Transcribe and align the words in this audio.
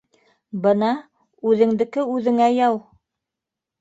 —Бына, 0.63 0.89
үҙеңдеке 1.51 2.07
үҙеңә 2.17 2.51
яу! 2.57 2.85